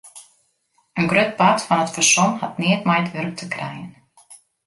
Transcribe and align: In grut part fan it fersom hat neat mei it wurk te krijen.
In 0.99 1.07
grut 1.11 1.31
part 1.41 1.65
fan 1.67 1.83
it 1.85 1.93
fersom 1.97 2.31
hat 2.41 2.59
neat 2.61 2.81
mei 2.87 2.99
it 3.05 3.11
wurk 3.15 3.35
te 3.37 3.45
krijen. 3.53 3.89